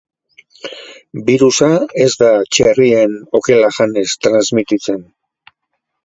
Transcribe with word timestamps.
Birusa 1.25 1.67
ez 2.05 2.07
da 2.21 2.29
txerrien 2.57 3.13
okela 3.41 3.69
janez 3.75 4.07
transmititzen. 4.23 4.99